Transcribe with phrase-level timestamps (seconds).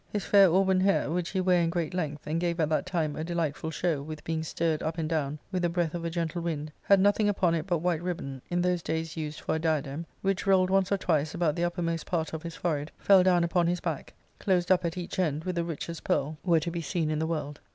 [0.09, 3.15] His fair auburn hair, which he ware in great length, and gave at that time
[3.15, 6.41] a delightful show with being stirred up and down with the breath of a gentle
[6.41, 10.07] wind, had nothing upon it but white ribbon, in those days used for a diadem,
[10.23, 13.67] which, rolled once or twice about the uppermost part of his forehead, fell down upon
[13.67, 17.11] his back, closed up at each end with the richest pearl were to be seen
[17.11, 17.59] in the world.